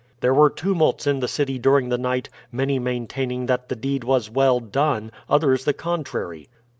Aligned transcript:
There 0.21 0.33
were 0.33 0.49
tumults 0.49 1.05
in 1.05 1.19
the 1.19 1.27
city 1.27 1.59
during 1.59 1.89
the 1.89 1.97
night, 1.99 2.27
many 2.51 2.79
maintaining 2.79 3.45
that 3.45 3.69
the 3.69 3.75
deed 3.75 4.03
was 4.03 4.31
well 4.31 4.59
done, 4.59 5.11
others 5.29 5.63
the 5.63 5.73
contrary. 5.73 6.49